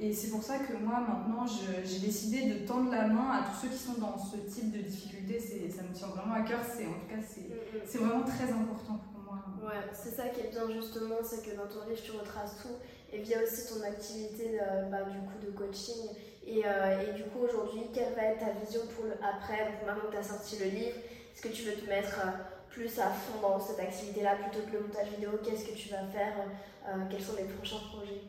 et 0.00 0.12
c'est 0.12 0.30
pour 0.30 0.42
ça 0.42 0.58
que 0.58 0.72
moi, 0.72 1.00
maintenant, 1.00 1.46
j'ai 1.46 1.98
décidé 2.00 2.50
de 2.52 2.66
tendre 2.66 2.90
la 2.90 3.06
main 3.06 3.30
à 3.30 3.42
tous 3.44 3.62
ceux 3.62 3.68
qui 3.68 3.78
sont 3.78 4.00
dans 4.00 4.18
ce 4.18 4.36
type 4.38 4.72
de 4.72 4.82
difficulté. 4.82 5.38
Ça 5.38 5.82
me 5.82 5.94
tient 5.94 6.08
vraiment 6.08 6.34
à 6.34 6.40
cœur. 6.42 6.58
En 6.58 6.62
tout 6.64 7.08
cas, 7.08 7.16
mm, 7.16 7.20
mm. 7.20 7.80
c'est 7.86 7.98
vraiment 7.98 8.24
très 8.24 8.50
important 8.50 8.98
pour 9.12 9.22
moi. 9.22 9.38
Ouais, 9.64 9.80
c'est 9.92 10.10
ça 10.10 10.28
qui 10.28 10.40
est 10.40 10.50
bien 10.50 10.68
justement, 10.74 11.22
c'est 11.22 11.44
que 11.44 11.56
dans 11.56 11.68
ton 11.68 11.88
livre, 11.88 12.00
tu 12.02 12.10
retraces 12.10 12.56
tout. 12.60 12.74
Et 13.14 13.22
via 13.22 13.38
aussi 13.42 13.72
ton 13.72 13.80
activité 13.86 14.58
euh, 14.60 14.82
bah, 14.90 15.02
du 15.04 15.18
coup, 15.18 15.38
de 15.40 15.50
coaching. 15.56 16.10
Et, 16.46 16.62
euh, 16.66 17.00
et 17.00 17.12
du 17.14 17.22
coup, 17.24 17.38
aujourd'hui, 17.44 17.82
quelle 17.94 18.12
va 18.14 18.22
être 18.24 18.40
ta 18.40 18.50
vision 18.50 18.80
pour 18.94 19.04
le 19.04 19.12
après? 19.22 19.64
Donc, 19.64 19.86
maintenant 19.86 20.10
que 20.10 20.12
tu 20.12 20.18
as 20.18 20.22
sorti 20.24 20.58
le 20.58 20.66
livre, 20.66 20.98
est-ce 21.32 21.40
que 21.40 21.48
tu 21.48 21.62
veux 21.62 21.74
te 21.74 21.88
mettre 21.88 22.18
euh, 22.18 22.30
plus 22.68 22.98
à 22.98 23.10
fond 23.10 23.40
dans 23.40 23.60
cette 23.60 23.78
activité-là 23.78 24.34
plutôt 24.34 24.66
que 24.66 24.72
le 24.72 24.80
montage 24.80 25.10
vidéo? 25.10 25.30
Qu'est-ce 25.44 25.64
que 25.64 25.76
tu 25.76 25.90
vas 25.90 26.04
faire 26.12 26.34
Quels 27.08 27.22
sont 27.22 27.36
les 27.38 27.44
prochains 27.44 27.80
projets? 27.92 28.22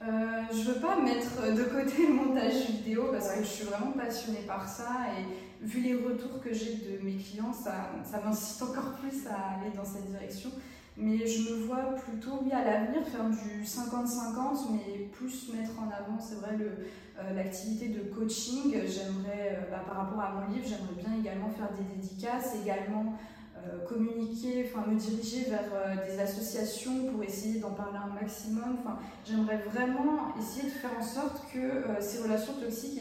Euh, 0.00 0.06
je 0.52 0.70
veux 0.70 0.80
pas 0.80 0.96
mettre 0.96 1.42
de 1.42 1.64
côté 1.64 2.06
le 2.06 2.12
montage 2.12 2.66
vidéo 2.66 3.08
parce 3.10 3.30
que 3.32 3.40
je 3.40 3.48
suis 3.48 3.64
vraiment 3.64 3.90
passionnée 3.92 4.44
par 4.46 4.68
ça 4.68 5.06
et 5.18 5.64
vu 5.64 5.80
les 5.80 5.94
retours 5.94 6.40
que 6.40 6.54
j'ai 6.54 6.74
de 6.74 7.02
mes 7.02 7.16
clients, 7.16 7.52
ça, 7.52 7.90
ça 8.08 8.20
m'incite 8.20 8.62
encore 8.62 8.92
plus 8.92 9.26
à 9.26 9.58
aller 9.58 9.74
dans 9.74 9.84
cette 9.84 10.08
direction. 10.08 10.50
Mais 11.00 11.24
je 11.24 11.52
me 11.52 11.66
vois 11.66 11.94
plutôt, 11.94 12.40
oui, 12.42 12.50
à 12.50 12.64
l'avenir 12.64 13.06
faire 13.06 13.30
du 13.30 13.62
50-50, 13.62 14.72
mais 14.72 15.04
plus 15.12 15.48
mettre 15.54 15.70
en 15.78 15.86
avant, 15.86 16.18
c'est 16.18 16.34
vrai, 16.34 16.56
euh, 16.58 17.34
l'activité 17.34 17.88
de 17.90 18.00
coaching. 18.12 18.72
J'aimerais, 18.72 19.58
euh, 19.58 19.70
bah, 19.70 19.84
par 19.86 19.98
rapport 19.98 20.20
à 20.20 20.32
mon 20.32 20.52
livre, 20.52 20.66
j'aimerais 20.66 21.00
bien 21.00 21.20
également 21.20 21.50
faire 21.50 21.68
des 21.78 21.84
dédicaces, 21.94 22.56
également 22.60 23.14
euh, 23.56 23.86
communiquer, 23.86 24.68
enfin 24.68 24.90
me 24.90 24.98
diriger 24.98 25.48
vers 25.48 25.70
des 26.04 26.18
associations 26.18 27.06
pour 27.12 27.22
essayer 27.22 27.60
d'en 27.60 27.74
parler 27.74 27.98
un 27.98 28.20
maximum. 28.20 28.78
Enfin, 28.80 28.98
j'aimerais 29.24 29.62
vraiment 29.72 30.34
essayer 30.36 30.64
de 30.64 30.74
faire 30.74 30.90
en 30.98 31.04
sorte 31.04 31.44
que 31.54 32.00
ces 32.00 32.24
relations 32.24 32.54
toxiques 32.54 33.00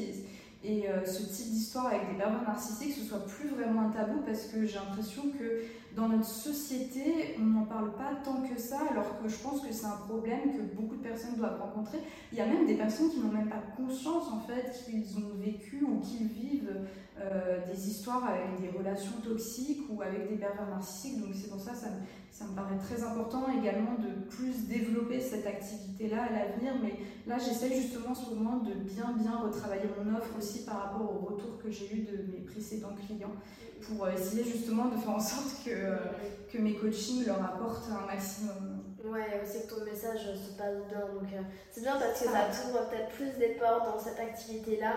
et, 0.64 0.68
et 0.68 0.86
ce 1.06 1.24
type 1.24 1.52
d'histoire 1.52 1.88
avec 1.88 2.10
des 2.12 2.18
pervers 2.18 2.42
narcissiques 2.42 2.96
ce 2.96 3.04
soit 3.04 3.26
plus 3.26 3.50
vraiment 3.50 3.82
un 3.82 3.90
tabou 3.90 4.22
parce 4.26 4.46
que 4.46 4.66
j'ai 4.66 4.76
l'impression 4.76 5.24
que 5.38 5.62
dans 5.98 6.10
notre 6.10 6.26
société, 6.26 7.36
on 7.40 7.46
n'en 7.46 7.66
parle 7.66 7.92
pas 7.94 8.14
tant 8.24 8.44
que 8.44 8.60
ça, 8.62 8.82
alors 8.92 9.20
que 9.20 9.28
je 9.28 9.36
pense 9.38 9.62
que 9.62 9.74
c'est 9.74 9.88
un 9.88 9.98
problème 10.08 10.54
que 10.56 10.76
beaucoup 10.76 10.96
de 10.96 11.02
personnes 11.02 11.36
doivent 11.36 11.60
rencontrer. 11.60 11.98
Il 12.32 12.38
y 12.38 12.42
a 12.42 12.46
même 12.46 12.68
des 12.68 12.76
personnes 12.76 13.10
qui 13.10 13.20
n'ont 13.20 13.32
même 13.32 13.50
pas 13.50 13.64
conscience 13.76 14.32
en 14.32 14.40
fait 14.42 14.72
qu'ils 14.86 15.18
ont 15.18 15.34
vécu 15.40 15.84
ou 15.84 16.00
qu'ils 16.00 16.28
vivent 16.28 16.86
euh, 17.20 17.66
des 17.66 17.90
histoires 17.90 18.26
avec 18.26 18.62
des 18.62 18.78
relations 18.78 19.20
toxiques 19.24 19.86
ou 19.90 20.00
avec 20.04 20.30
des 20.30 20.36
pervers 20.36 20.70
narcissiques. 20.70 21.20
Donc 21.20 21.34
c'est 21.34 21.50
pour 21.50 21.60
ça 21.60 21.74
ça 21.74 21.88
me, 21.90 21.96
ça 22.30 22.46
me 22.46 22.56
paraît 22.56 22.78
très 22.78 23.02
important 23.04 23.46
également 23.60 23.96
de 23.96 24.30
plus 24.30 24.68
développer 24.68 25.20
cette 25.20 25.48
activité-là 25.48 26.26
à 26.26 26.32
l'avenir. 26.32 26.74
Mais 26.84 27.00
là, 27.26 27.40
j'essaie 27.40 27.74
justement 27.76 28.12
en 28.12 28.16
ce 28.16 28.30
moment 28.36 28.58
de 28.58 28.74
bien 28.74 29.16
bien 29.18 29.38
retravailler 29.38 29.90
mon 29.98 30.16
offre 30.16 30.38
aussi 30.38 30.64
par 30.64 30.84
rapport 30.84 31.12
au 31.12 31.26
retour 31.26 31.58
que 31.58 31.72
j'ai 31.72 31.92
eu 31.92 32.02
de 32.02 32.32
mes 32.32 32.46
précédents 32.46 32.94
clients 33.08 33.34
pour 33.82 34.06
euh, 34.06 34.12
essayer 34.12 34.44
justement 34.44 34.86
de 34.86 34.98
faire 34.98 35.12
en 35.12 35.20
sorte 35.20 35.64
que, 35.64 35.72
euh, 35.72 35.98
que 36.52 36.58
mes 36.58 36.74
coachings 36.74 37.26
leur 37.26 37.44
apportent 37.44 37.90
un 37.90 38.06
maximum. 38.06 38.84
Ouais, 39.04 39.42
aussi 39.44 39.66
que 39.66 39.74
ton 39.74 39.86
message 39.86 40.20
se 40.20 40.58
passe 40.58 40.78
bien. 40.90 41.00
Donc, 41.00 41.30
c'est 41.72 41.82
bien 41.82 41.98
parce 41.98 42.20
que 42.20 42.26
ça 42.26 42.48
t'ouvre 42.52 42.90
peut-être 42.90 43.10
plus 43.10 43.32
des 43.38 43.56
portes 43.56 43.86
dans 43.86 44.00
cette 44.00 44.20
activité-là. 44.20 44.94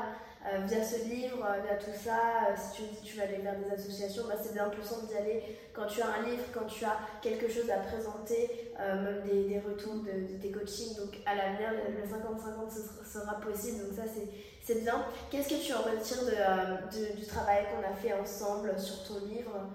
Euh, 0.47 0.65
via 0.67 0.83
ce 0.83 1.05
livre, 1.05 1.45
euh, 1.45 1.61
via 1.61 1.77
tout 1.77 1.93
ça, 1.93 2.49
euh, 2.49 2.55
si 2.57 2.77
tu 2.77 2.83
dis 2.89 3.01
tu 3.03 3.19
vas 3.19 3.25
aller 3.25 3.43
vers 3.43 3.59
des 3.59 3.71
associations, 3.73 4.23
bah, 4.27 4.37
c'est 4.43 4.55
bien 4.55 4.71
plus 4.71 4.83
simple 4.83 5.07
d'y 5.07 5.15
aller 5.15 5.43
quand 5.75 5.85
tu 5.85 6.01
as 6.01 6.07
un 6.07 6.23
livre, 6.23 6.43
quand 6.55 6.65
tu 6.65 6.83
as 6.83 6.97
quelque 7.21 7.47
chose 7.47 7.69
à 7.69 7.81
présenter, 7.81 8.73
même 8.79 9.21
des, 9.23 9.45
des 9.45 9.59
retours 9.61 9.97
de, 9.97 10.41
tes 10.41 10.51
coachings. 10.51 10.97
Donc 10.97 11.21
à 11.27 11.35
l'avenir, 11.35 11.73
le 11.73 12.03
50-50 12.09 13.05
sera 13.05 13.35
possible, 13.41 13.85
donc 13.85 13.93
ça 13.95 14.05
c'est 14.07 14.29
bien. 14.69 15.05
Qu'est-ce 15.31 15.49
que 15.49 15.67
tu 15.67 15.73
en 15.73 15.83
retires 15.83 16.25
de, 16.25 17.17
du 17.17 17.27
travail 17.27 17.65
qu'on 17.71 17.87
a 17.87 17.95
fait 17.95 18.13
ensemble 18.13 18.79
sur 18.79 19.05
ton 19.05 19.27
livre? 19.27 19.69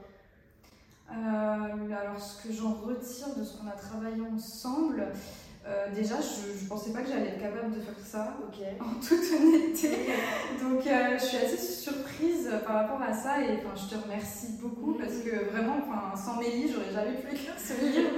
Alors, 1.10 2.20
ce 2.20 2.48
que 2.48 2.54
j'en 2.54 2.74
retire 2.74 3.36
de 3.38 3.44
ce 3.44 3.58
qu'on 3.58 3.68
a 3.68 3.72
travaillé 3.72 4.22
ensemble, 4.34 5.08
euh, 5.68 5.88
déjà, 5.96 6.16
je 6.22 6.64
ne 6.64 6.70
pensais 6.70 6.92
pas 6.94 7.02
que 7.02 7.10
j'allais 7.10 7.30
être 7.30 7.42
capable 7.42 7.74
de 7.74 7.82
faire 7.82 7.96
ça, 8.04 8.38
en 8.80 9.00
toute 9.00 9.42
honnêteté. 9.42 10.14
Donc, 10.62 10.86
euh, 10.86 11.18
je 11.18 11.24
suis 11.24 11.38
assez 11.38 11.58
surprise 11.58 12.52
par 12.66 12.76
rapport 12.76 13.02
à 13.02 13.14
ça 13.14 13.42
et 13.42 13.60
je 13.76 13.96
te 13.96 14.02
remercie 14.02 14.60
beaucoup 14.62 14.94
parce 14.94 15.16
que 15.24 15.50
vraiment, 15.52 15.78
sans 16.16 16.40
Mélie, 16.40 16.72
j'aurais 16.72 16.94
jamais 16.94 17.18
pu 17.18 17.34
écrire 17.34 17.54
ce 17.58 17.84
livre. 17.84 18.10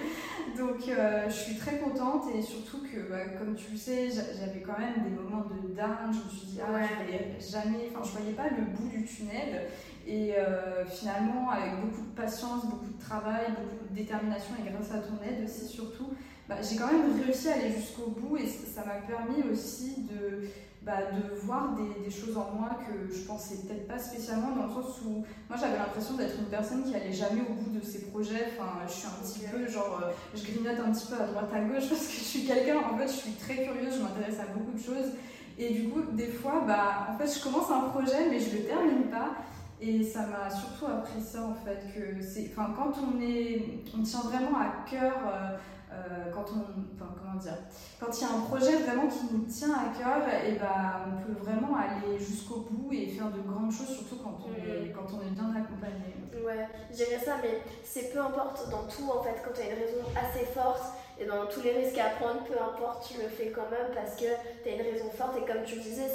Donc, 0.58 0.88
euh, 0.88 1.30
je 1.30 1.34
suis 1.34 1.56
très 1.56 1.78
contente 1.78 2.24
et 2.36 2.42
surtout 2.42 2.82
que, 2.82 3.10
bah, 3.10 3.26
comme 3.38 3.56
tu 3.56 3.72
le 3.72 3.78
sais, 3.78 4.10
j'avais 4.10 4.62
quand 4.62 4.80
même 4.80 5.04
des 5.04 5.10
moments 5.12 5.46
de 5.46 5.74
dingue. 5.76 6.12
Je 6.12 6.24
me 6.24 6.30
suis 6.30 6.48
dit, 6.48 6.60
ah, 6.62 6.82
je 6.82 7.04
voyais 7.04 7.38
jamais, 7.40 7.90
enfin, 7.92 8.04
je 8.04 8.18
voyais 8.18 8.34
pas 8.34 8.50
le 8.50 8.66
bout 8.66 8.90
du 8.90 9.06
tunnel. 9.06 9.68
Et 10.08 10.34
euh, 10.36 10.86
finalement, 10.86 11.52
avec 11.52 11.82
beaucoup 11.82 12.02
de 12.02 12.16
patience, 12.16 12.66
beaucoup 12.66 12.92
de 12.92 13.00
travail, 13.00 13.52
beaucoup 13.52 13.94
de 13.94 13.96
détermination 13.96 14.54
et 14.60 14.72
grâce 14.72 14.92
à 14.92 15.00
ton 15.00 15.22
aide 15.24 15.44
aussi 15.44 15.68
surtout, 15.68 16.10
bah, 16.48 16.56
j'ai 16.62 16.78
quand 16.78 16.88
même 16.88 17.22
réussi 17.22 17.50
à 17.50 17.56
aller 17.56 17.72
jusqu'au 17.72 18.12
bout 18.12 18.38
et 18.38 18.48
ça 18.48 18.86
m'a 18.86 19.02
permis 19.06 19.44
aussi 19.52 20.04
de, 20.04 20.48
bah, 20.88 21.12
de 21.12 21.36
voir 21.36 21.76
des, 21.76 22.10
choses 22.10 22.38
en 22.38 22.56
moi 22.58 22.70
que 22.88 23.14
je 23.14 23.20
pensais 23.24 23.56
peut-être 23.58 23.90
pas 23.90 24.00
spécialement 24.00 24.56
dans 24.56 24.68
le 24.68 24.72
sens 24.72 25.02
où 25.06 25.26
moi 25.50 25.60
j'avais 25.60 25.78
l'impression 25.78 26.16
d'être 26.16 26.40
une 26.40 26.46
personne 26.46 26.82
qui 26.86 26.96
allait 26.96 27.12
jamais 27.12 27.42
au 27.42 27.54
bout 27.56 27.78
de 27.78 27.84
ses 27.84 28.06
projets. 28.06 28.54
Enfin, 28.56 28.72
je 28.88 28.94
suis 28.94 29.08
un 29.08 29.22
petit 29.22 29.40
peu 29.40 29.70
genre, 29.70 30.00
euh, 30.02 30.12
je 30.34 30.44
grignote 30.44 30.80
un 30.80 30.94
petit 30.94 31.08
peu 31.08 31.22
à 31.22 31.28
droite 31.28 31.50
à 31.54 31.60
gauche 31.60 31.90
parce 31.90 32.08
que 32.08 32.14
je 32.14 32.24
suis 32.24 32.46
quelqu'un, 32.46 32.78
en 32.78 32.98
fait, 32.98 33.08
je 33.08 33.18
suis 33.18 33.32
très 33.34 33.56
curieuse, 33.66 33.96
je 33.98 34.02
m'intéresse 34.02 34.40
à 34.40 34.48
beaucoup 34.58 34.72
de 34.72 34.82
choses. 34.82 35.12
Et 35.58 35.74
du 35.74 35.90
coup, 35.90 36.04
des 36.14 36.28
fois, 36.28 36.64
bah, 36.66 37.10
en 37.12 37.18
fait, 37.18 37.38
je 37.38 37.44
commence 37.44 37.70
un 37.70 37.90
projet 37.90 38.30
mais 38.30 38.40
je 38.40 38.56
le 38.56 38.64
termine 38.64 39.10
pas. 39.12 39.36
Et 39.82 40.02
ça 40.04 40.22
m'a 40.22 40.50
surtout 40.50 40.86
appris 40.86 41.22
ça 41.22 41.44
en 41.44 41.54
fait, 41.54 41.84
que 41.94 42.24
c'est, 42.24 42.50
enfin, 42.52 42.74
quand 42.76 42.94
on 43.04 43.22
est, 43.22 43.84
on 43.96 44.02
tient 44.04 44.22
vraiment 44.22 44.58
à 44.58 44.90
cœur 44.90 45.14
euh, 45.28 45.58
euh, 45.98 46.32
quand 46.32 46.46
on, 46.54 46.62
enfin, 46.94 47.12
comment 47.18 47.36
dire, 47.36 47.58
quand 48.00 48.08
il 48.16 48.22
y 48.22 48.26
a 48.26 48.34
un 48.34 48.42
projet 48.42 48.78
vraiment 48.78 49.08
qui 49.08 49.34
nous 49.34 49.46
tient 49.46 49.74
à 49.74 49.90
cœur, 49.98 50.22
et 50.28 50.54
eh 50.54 50.60
ben, 50.60 51.08
on 51.08 51.26
peut 51.26 51.40
vraiment 51.44 51.76
aller 51.76 52.20
jusqu'au 52.20 52.68
bout 52.70 52.94
et 52.94 53.08
faire 53.08 53.32
de 53.32 53.42
grandes 53.42 53.72
choses, 53.72 53.90
surtout 53.90 54.18
quand 54.24 54.38
on, 54.46 54.54
est, 54.54 54.92
quand 54.92 55.08
on 55.14 55.22
est 55.22 55.32
bien 55.32 55.50
accompagné. 55.50 56.16
Ouais, 56.46 56.68
je 56.92 56.96
dirais 56.96 57.20
ça, 57.24 57.36
mais 57.42 57.62
c'est 57.84 58.14
peu 58.14 58.22
importe 58.22 58.70
dans 58.70 58.84
tout 58.84 59.10
en 59.12 59.24
fait, 59.24 59.42
quand 59.44 59.52
tu 59.54 59.62
as 59.62 59.74
une 59.74 59.80
raison 59.80 60.06
assez 60.16 60.46
forte 60.46 60.94
et 61.20 61.26
dans 61.26 61.48
tous 61.48 61.62
les 61.62 61.72
risques 61.72 61.98
à 61.98 62.10
prendre, 62.22 62.44
peu 62.44 62.54
importe, 62.54 63.08
tu 63.10 63.22
le 63.22 63.28
fais 63.28 63.50
quand 63.50 63.70
même 63.72 63.90
parce 63.96 64.16
que 64.16 64.30
tu 64.64 64.70
as 64.70 64.74
une 64.74 64.82
raison 64.82 65.10
forte 65.10 65.38
et 65.38 65.52
comme 65.52 65.64
tu 65.66 65.76
le 65.76 65.82
disais, 65.82 66.06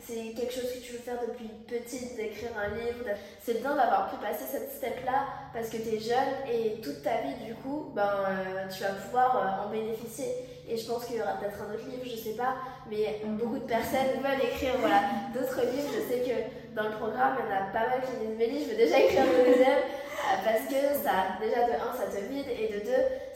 c'est 0.00 0.32
quelque 0.34 0.52
chose 0.52 0.70
que 0.72 0.78
tu 0.78 0.92
veux 0.92 0.98
faire 0.98 1.18
depuis 1.26 1.50
petite, 1.66 2.14
d'écrire 2.16 2.50
un 2.56 2.68
livre. 2.76 3.04
C'est 3.42 3.60
bien 3.60 3.74
d'avoir 3.74 4.10
pu 4.10 4.16
passer 4.16 4.44
cette 4.48 4.70
step-là 4.72 5.26
parce 5.52 5.68
que 5.68 5.78
tu 5.78 5.96
es 5.96 5.98
jeune 5.98 6.34
et 6.50 6.80
toute 6.80 7.02
ta 7.02 7.22
vie, 7.22 7.34
du 7.44 7.54
coup, 7.54 7.90
ben, 7.94 8.02
euh, 8.02 8.68
tu 8.70 8.82
vas 8.82 8.90
pouvoir 8.90 9.36
euh, 9.36 9.66
en 9.66 9.70
bénéficier. 9.70 10.30
Et 10.68 10.76
je 10.76 10.86
pense 10.86 11.04
qu'il 11.04 11.16
y 11.16 11.20
aura 11.20 11.34
peut-être 11.34 11.60
un 11.60 11.74
autre 11.74 11.84
livre, 11.90 12.04
je 12.04 12.16
sais 12.16 12.36
pas, 12.36 12.54
mais 12.88 13.20
beaucoup 13.24 13.58
de 13.58 13.66
personnes 13.66 14.14
veulent 14.22 14.44
écrire 14.44 14.74
voilà, 14.78 15.02
d'autres 15.34 15.60
livres. 15.60 15.90
Je 15.92 16.14
sais 16.14 16.20
que 16.20 16.74
dans 16.76 16.84
le 16.84 16.96
programme, 16.96 17.36
il 17.38 17.44
y 17.44 17.52
en 17.52 17.56
a 17.56 17.72
pas 17.72 17.88
mal 17.90 18.00
qui 18.02 18.24
disent 18.24 18.38
Mélie, 18.38 18.64
je 18.64 18.70
veux 18.70 18.76
déjà 18.76 18.98
écrire 19.00 19.24
le 19.24 19.50
deuxième 19.50 19.82
euh, 20.24 20.36
parce 20.44 20.64
que 20.66 20.80
ça, 21.02 21.36
déjà 21.40 21.66
de 21.66 21.72
un, 21.72 21.92
ça 21.92 22.06
te 22.06 22.20
vide 22.24 22.46
et 22.48 22.72
de 22.72 22.83
deux, 22.83 22.83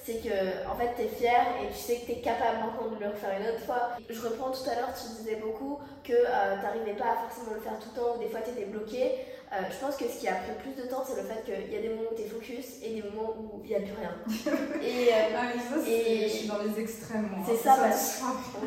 c'est 0.08 0.26
que 0.26 0.66
en 0.66 0.74
fait 0.74 0.94
tu 0.96 1.02
es 1.02 1.08
fier 1.08 1.44
et 1.62 1.68
tu 1.68 1.78
sais 1.78 1.96
que 1.96 2.06
tu 2.06 2.12
es 2.12 2.20
capable 2.20 2.64
encore 2.64 2.88
de 2.90 2.98
le 2.98 3.10
refaire 3.10 3.38
une 3.38 3.46
autre 3.46 3.64
fois. 3.66 3.90
Je 4.08 4.20
reprends 4.20 4.50
tout 4.50 4.64
à 4.70 4.74
l'heure, 4.74 4.88
tu 4.96 5.22
disais 5.22 5.36
beaucoup 5.36 5.78
que 6.02 6.14
euh, 6.14 6.56
tu 6.56 6.62
n'arrivais 6.64 6.96
pas 6.96 7.12
à 7.12 7.28
forcément 7.28 7.52
le 7.54 7.60
faire 7.60 7.78
tout 7.78 7.90
le 7.94 8.00
temps 8.00 8.16
ou 8.16 8.18
des 8.18 8.28
fois 8.28 8.40
tu 8.40 8.50
étais 8.52 8.64
bloqué. 8.64 9.20
Euh, 9.52 9.56
je 9.70 9.84
pense 9.84 9.96
que 9.96 10.04
ce 10.04 10.20
qui 10.20 10.28
a 10.28 10.34
pris 10.34 10.52
plus 10.60 10.82
de 10.82 10.88
temps, 10.88 11.02
c'est 11.06 11.16
le 11.16 11.26
fait 11.26 11.42
qu'il 11.44 11.72
y 11.72 11.76
a 11.76 11.80
des 11.80 11.88
moments 11.88 12.10
où 12.12 12.14
tu 12.14 12.20
es 12.20 12.28
focus 12.28 12.82
et 12.82 13.00
des 13.00 13.02
moments 13.02 13.32
où 13.36 13.60
il 13.64 13.68
n'y 13.68 13.76
a 13.76 13.80
plus 13.80 13.96
rien. 13.96 14.12
et, 14.82 15.08
euh, 15.08 15.36
ah, 15.36 15.52
ça, 15.56 15.90
et 15.90 16.28
je 16.28 16.36
suis 16.36 16.48
dans 16.48 16.58
les 16.58 16.78
extrêmes. 16.80 17.30
C'est 17.46 17.56
ça, 17.56 17.76
parce... 17.80 18.20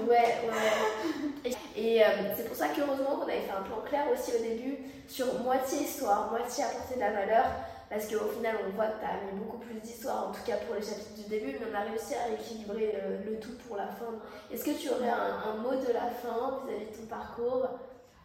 ouais, 0.10 0.18
ouais. 0.18 1.52
Et, 1.78 2.02
c'est 2.36 2.48
pour 2.48 2.56
ça 2.56 2.70
qu'heureusement 2.70 3.18
qu'on 3.18 3.30
avait 3.30 3.42
fait 3.42 3.54
un 3.56 3.62
plan 3.62 3.82
clair 3.88 4.06
aussi 4.12 4.32
au 4.36 4.42
début 4.42 4.78
sur 5.08 5.28
moitié 5.44 5.84
histoire, 5.84 6.32
moitié 6.32 6.64
apporter 6.64 6.96
de 6.96 7.00
la 7.00 7.12
valeur. 7.12 7.46
Parce 7.92 8.08
qu'au 8.08 8.26
final, 8.30 8.56
on 8.66 8.74
voit 8.74 8.88
que 8.88 9.00
tu 9.00 9.06
as 9.06 9.34
mis 9.34 9.38
beaucoup 9.38 9.58
plus 9.58 9.82
d'histoire, 9.82 10.30
en 10.30 10.32
tout 10.32 10.40
cas 10.48 10.56
pour 10.66 10.76
les 10.76 10.82
chapitres 10.82 11.14
du 11.14 11.30
début, 11.30 11.58
mais 11.60 11.68
on 11.70 11.76
a 11.76 11.82
réussi 11.82 12.14
à 12.14 12.32
équilibrer 12.32 12.96
le, 13.26 13.38
tout 13.38 13.52
pour 13.68 13.76
la 13.76 13.88
fin. 13.88 14.16
Est-ce 14.50 14.64
que 14.64 14.80
tu 14.80 14.90
aurais 14.90 15.10
un, 15.10 15.58
mot 15.58 15.72
de 15.72 15.92
la 15.92 16.08
fin 16.08 16.62
vis-à-vis 16.66 16.86
de 16.86 17.02
ton 17.02 17.08
parcours? 17.08 17.68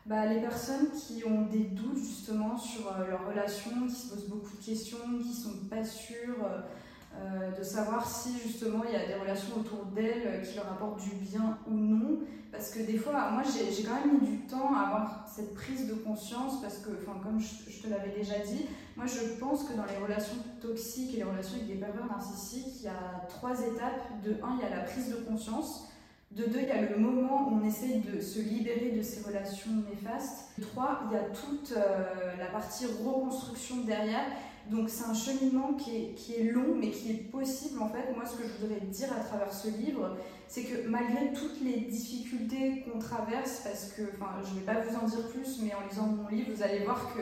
Bah, 0.07 0.27
les 0.27 0.41
personnes 0.41 0.93
qui 0.93 1.25
ont 1.27 1.47
des 1.47 1.65
doutes 1.65 1.99
justement 1.99 2.57
sur 2.57 2.87
euh, 2.87 3.09
leur 3.09 3.27
relation, 3.27 3.73
qui 3.89 3.95
se 3.97 4.15
posent 4.15 4.29
beaucoup 4.29 4.57
de 4.57 4.65
questions, 4.65 4.99
qui 5.21 5.35
sont 5.35 5.67
pas 5.69 5.83
sûres 5.83 6.45
euh, 6.45 6.59
euh, 6.59 6.61
de 7.57 7.63
savoir 7.63 8.09
si 8.09 8.39
justement 8.39 8.83
il 8.85 8.93
y 8.93 8.97
a 8.97 9.07
des 9.07 9.15
relations 9.15 9.57
autour 9.57 9.87
d'elles 9.87 10.43
qui 10.43 10.57
leur 10.57 10.67
apportent 10.73 11.01
du 11.01 11.15
bien 11.17 11.59
ou 11.67 11.75
non. 11.75 12.19
Parce 12.57 12.71
que 12.71 12.81
des 12.81 12.97
fois, 12.97 13.31
moi 13.33 13.43
j'ai 13.43 13.83
quand 13.83 13.95
même 13.95 14.19
mis 14.19 14.27
du 14.27 14.39
temps 14.47 14.75
à 14.75 14.87
avoir 14.87 15.27
cette 15.29 15.53
prise 15.55 15.87
de 15.89 15.95
conscience 15.95 16.63
parce 16.63 16.79
que, 16.79 16.89
enfin, 17.03 17.21
comme 17.23 17.39
je, 17.39 17.83
te 17.83 17.89
l'avais 17.89 18.11
déjà 18.17 18.39
dit, 18.39 18.65
moi 18.97 19.05
je 19.07 19.39
pense 19.39 19.65
que 19.65 19.77
dans 19.77 19.85
les 19.85 19.99
relations 20.03 20.37
toxiques 20.63 21.15
et 21.15 21.17
les 21.19 21.25
relations 21.25 21.57
avec 21.57 21.67
des 21.67 21.75
pervers 21.75 22.07
narcissiques, 22.07 22.81
il 22.81 22.85
y 22.85 22.89
a 22.89 23.27
trois 23.29 23.61
étapes. 23.61 24.23
De 24.25 24.43
un, 24.43 24.57
il 24.57 24.63
y 24.63 24.73
a 24.73 24.75
la 24.75 24.85
prise 24.85 25.11
de 25.11 25.17
conscience. 25.17 25.89
De 26.31 26.45
deux, 26.45 26.61
il 26.61 26.69
y 26.69 26.71
a 26.71 26.81
le 26.81 26.97
moment 26.97 27.49
où 27.49 27.61
on 27.61 27.65
essaye 27.67 28.01
de 28.01 28.21
se 28.21 28.41
libérer 28.41 28.93
de 28.97 29.03
ces 29.03 29.23
relations 29.23 29.71
néfastes. 29.91 30.51
De 30.59 30.65
trois, 30.65 31.03
il 31.07 31.15
y 31.15 31.19
a 31.19 31.25
toute 31.25 31.73
euh, 31.77 32.37
la 32.39 32.47
partie 32.47 32.87
reconstruction 32.87 33.85
derrière. 33.85 34.25
Donc 34.71 34.91
c'est 34.91 35.05
un 35.05 35.15
cheminement 35.15 35.75
qui 35.75 35.97
est, 35.97 36.15
qui 36.15 36.35
est, 36.35 36.51
long, 36.51 36.75
mais 36.77 36.91
qui 36.91 37.11
est 37.11 37.31
possible 37.31 37.81
en 37.81 37.89
fait. 37.89 38.13
Moi, 38.15 38.25
ce 38.27 38.37
que 38.37 38.43
je 38.49 38.61
voudrais 38.61 38.81
dire 38.81 39.09
à 39.13 39.21
travers 39.21 39.53
ce 39.53 39.69
livre, 39.69 40.17
c'est 40.49 40.65
que 40.65 40.89
malgré 40.89 41.33
toutes 41.33 41.61
les 41.63 41.81
difficultés 41.83 42.83
qu'on 42.85 42.99
traverse, 42.99 43.61
parce 43.63 43.93
que, 43.93 44.03
enfin, 44.15 44.33
je 44.45 44.55
ne 44.55 44.61
vais 44.61 44.67
pas 44.67 44.81
vous 44.81 44.97
en 44.97 45.07
dire 45.07 45.29
plus, 45.29 45.61
mais 45.63 45.73
en 45.75 45.89
lisant 45.89 46.07
mon 46.07 46.29
livre, 46.29 46.51
vous 46.55 46.63
allez 46.63 46.81
voir 46.81 47.15
que 47.15 47.21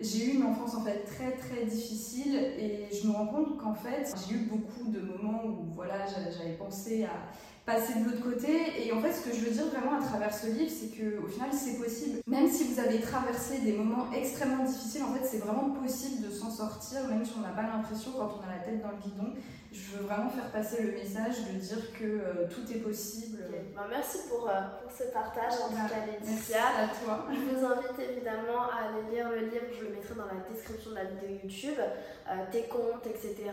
j'ai 0.00 0.26
eu 0.26 0.34
une 0.36 0.42
enfance 0.42 0.74
en 0.74 0.82
fait 0.82 1.04
très 1.04 1.32
très 1.32 1.64
difficile 1.64 2.36
et 2.36 2.88
je 2.94 3.08
me 3.08 3.12
rends 3.12 3.28
compte 3.28 3.56
qu'en 3.56 3.74
fait 3.74 4.14
j'ai 4.28 4.34
eu 4.34 4.40
beaucoup 4.40 4.90
de 4.90 5.00
moments 5.00 5.42
où 5.46 5.74
voilà 5.74 6.04
j'avais 6.06 6.52
pensé 6.52 7.04
à 7.04 7.32
passer 7.66 7.98
de 7.98 8.04
l'autre 8.04 8.22
côté. 8.22 8.86
Et 8.86 8.92
en 8.92 9.02
fait, 9.02 9.12
ce 9.12 9.28
que 9.28 9.34
je 9.34 9.44
veux 9.44 9.50
dire 9.50 9.66
vraiment 9.66 9.98
à 9.98 10.02
travers 10.02 10.32
ce 10.32 10.46
livre, 10.46 10.70
c'est 10.70 10.96
qu'au 10.96 11.26
final, 11.26 11.50
c'est 11.52 11.78
possible. 11.82 12.20
Même 12.26 12.48
si 12.48 12.72
vous 12.72 12.80
avez 12.80 13.00
traversé 13.00 13.58
des 13.58 13.72
moments 13.72 14.06
extrêmement 14.14 14.64
difficiles, 14.64 15.02
en 15.02 15.12
fait, 15.12 15.26
c'est 15.26 15.38
vraiment 15.38 15.70
possible 15.70 16.26
de 16.26 16.30
s'en 16.30 16.48
sortir, 16.48 17.06
même 17.08 17.24
si 17.24 17.32
on 17.36 17.40
n'a 17.40 17.54
pas 17.54 17.62
l'impression 17.62 18.12
quand 18.12 18.38
on 18.38 18.48
a 18.48 18.56
la 18.56 18.62
tête 18.62 18.80
dans 18.80 18.90
le 18.90 19.02
guidon. 19.02 19.34
Je 19.72 19.96
veux 19.96 20.04
vraiment 20.04 20.30
faire 20.30 20.50
passer 20.52 20.82
le 20.84 20.92
message 20.92 21.44
de 21.52 21.58
dire 21.58 21.92
que 21.92 22.04
euh, 22.04 22.48
tout 22.48 22.64
est 22.72 22.78
possible. 22.78 23.44
Ben, 23.74 23.82
merci 23.90 24.20
pour, 24.28 24.48
euh, 24.48 24.52
pour, 24.80 24.90
ce 24.90 25.12
partage, 25.12 25.52
en 25.60 25.68
tout 25.68 25.74
cas, 25.74 26.06
Laetitia. 26.06 26.62
à 26.64 26.88
toi. 26.88 27.26
Je 27.30 27.54
vous 27.54 27.64
invite 27.64 27.98
évidemment 28.10 28.70
à 28.72 28.88
aller 28.88 29.14
lire 29.14 29.28
le 29.28 29.40
livre, 29.50 29.66
je 29.78 29.84
le 29.84 29.90
mettrai 29.90 30.14
dans 30.14 30.24
la 30.24 30.48
description 30.50 30.92
de 30.92 30.94
la 30.94 31.04
vidéo 31.04 31.28
YouTube, 31.42 31.78
euh, 31.78 32.32
tes 32.50 32.62
comptes, 32.68 33.06
etc., 33.06 33.50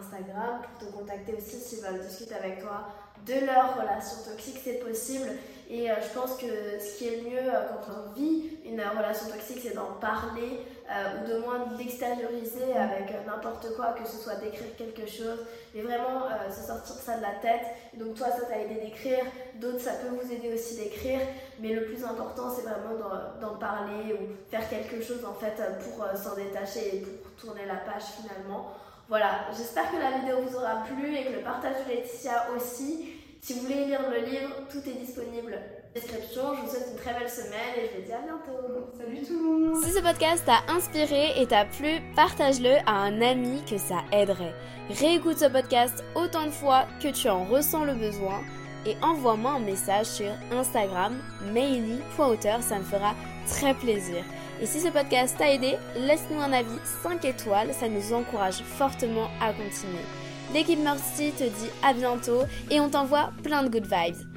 Instagram, 0.00 0.62
pour 0.62 0.88
te 0.88 0.92
contacter 0.94 1.34
aussi 1.34 1.56
s'ils 1.56 1.84
veulent 1.84 2.00
discuter 2.00 2.34
avec 2.34 2.60
toi 2.60 2.88
de 3.26 3.46
leur 3.46 3.76
relation 3.80 4.18
toxique, 4.30 4.58
c'est 4.62 4.80
possible. 4.84 5.28
Et 5.70 5.90
euh, 5.90 5.94
je 6.00 6.18
pense 6.18 6.36
que 6.36 6.46
ce 6.80 6.96
qui 6.96 7.08
est 7.08 7.22
mieux 7.22 7.36
euh, 7.36 7.68
quand 7.68 7.92
on 7.92 8.18
vit 8.18 8.56
une 8.64 8.80
relation 8.80 9.28
toxique, 9.28 9.58
c'est 9.62 9.74
d'en 9.74 9.92
parler 10.00 10.60
euh, 10.90 11.22
ou 11.22 11.28
de 11.28 11.38
moins 11.40 11.66
d'extérioriser 11.76 12.72
avec 12.74 13.12
n'importe 13.26 13.76
quoi, 13.76 13.92
que 13.92 14.08
ce 14.08 14.16
soit 14.16 14.36
d'écrire 14.36 14.74
quelque 14.78 15.06
chose, 15.06 15.44
mais 15.74 15.82
vraiment 15.82 16.22
se 16.48 16.66
sortir 16.66 16.94
ça 16.94 17.18
de 17.18 17.22
la 17.22 17.34
tête. 17.42 17.66
Donc 17.98 18.14
toi, 18.14 18.28
ça 18.30 18.46
t'a 18.46 18.58
aidé 18.60 18.80
d'écrire, 18.80 19.24
d'autres, 19.56 19.80
ça 19.80 19.92
peut 19.92 20.08
vous 20.08 20.32
aider 20.32 20.54
aussi 20.54 20.76
d'écrire, 20.76 21.20
mais 21.60 21.74
le 21.74 21.84
plus 21.84 22.02
important, 22.02 22.50
c'est 22.50 22.62
vraiment 22.62 22.94
d'en 23.38 23.56
parler 23.56 24.14
ou 24.14 24.50
faire 24.50 24.66
quelque 24.70 25.02
chose 25.02 25.22
en 25.26 25.34
fait 25.34 25.60
pour 25.82 26.06
s'en 26.16 26.34
détacher 26.34 26.96
et 26.96 27.00
pour 27.00 27.32
tourner 27.32 27.66
la 27.66 27.76
page 27.76 28.04
finalement. 28.16 28.72
Voilà, 29.08 29.46
j'espère 29.56 29.90
que 29.90 29.96
la 29.96 30.18
vidéo 30.18 30.36
vous 30.46 30.54
aura 30.56 30.82
plu 30.84 31.16
et 31.16 31.24
que 31.24 31.32
le 31.32 31.40
partage 31.40 31.76
de 31.82 31.90
Laetitia 31.90 32.48
aussi. 32.54 33.08
Si 33.40 33.54
vous 33.54 33.60
voulez 33.60 33.86
lire 33.86 34.02
le 34.10 34.26
livre, 34.26 34.50
tout 34.70 34.86
est 34.86 35.02
disponible 35.02 35.54
en 35.54 35.94
description. 35.94 36.54
Je 36.54 36.60
vous 36.60 36.68
souhaite 36.68 36.88
une 36.92 36.98
très 36.98 37.18
belle 37.18 37.30
semaine 37.30 37.72
et 37.78 37.86
je 37.86 37.96
vous 37.96 38.06
dis 38.06 38.12
à 38.12 38.18
bientôt. 38.18 38.92
Salut 38.98 39.22
tout 39.26 39.32
le 39.32 39.42
monde 39.42 39.82
Si 39.82 39.92
ce 39.92 40.00
podcast 40.00 40.44
t'a 40.44 40.70
inspiré 40.70 41.40
et 41.40 41.46
t'a 41.46 41.64
plu, 41.64 42.02
partage-le 42.16 42.76
à 42.84 42.92
un 42.92 43.22
ami 43.22 43.64
que 43.64 43.78
ça 43.78 44.04
aiderait. 44.12 44.54
Réécoute 44.90 45.38
ce 45.38 45.46
podcast 45.46 46.04
autant 46.14 46.44
de 46.44 46.50
fois 46.50 46.84
que 47.02 47.08
tu 47.08 47.30
en 47.30 47.46
ressens 47.46 47.84
le 47.84 47.94
besoin 47.94 48.42
et 48.84 48.94
envoie-moi 49.00 49.52
un 49.52 49.60
message 49.60 50.06
sur 50.06 50.30
Instagram, 50.52 51.16
maily.auteur, 51.54 52.60
ça 52.62 52.78
me 52.78 52.84
fera 52.84 53.14
très 53.46 53.72
plaisir. 53.72 54.22
Et 54.60 54.66
si 54.66 54.80
ce 54.80 54.88
podcast 54.88 55.36
t'a 55.38 55.52
aidé, 55.52 55.76
laisse-nous 55.96 56.40
un 56.40 56.52
avis 56.52 56.78
5 57.02 57.24
étoiles, 57.24 57.72
ça 57.72 57.88
nous 57.88 58.12
encourage 58.12 58.62
fortement 58.62 59.30
à 59.40 59.52
continuer. 59.52 60.04
L'équipe 60.52 60.80
Mercy 60.80 61.30
te 61.32 61.44
dit 61.44 61.70
à 61.82 61.92
bientôt 61.92 62.42
et 62.70 62.80
on 62.80 62.88
t'envoie 62.88 63.30
plein 63.42 63.62
de 63.62 63.68
good 63.68 63.86
vibes. 63.86 64.27